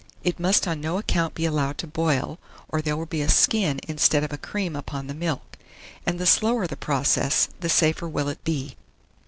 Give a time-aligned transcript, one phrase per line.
[0.23, 3.79] It must on no account be allowed to boil, or there will be a skin
[3.87, 5.59] instead of a cream upon the milk;
[6.07, 8.77] and the slower the process, the safer will it be.